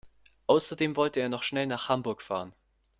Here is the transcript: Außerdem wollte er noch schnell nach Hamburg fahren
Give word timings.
Außerdem 0.47 0.95
wollte 0.95 1.19
er 1.19 1.29
noch 1.29 1.43
schnell 1.43 1.67
nach 1.67 1.87
Hamburg 1.87 2.23
fahren 2.23 2.53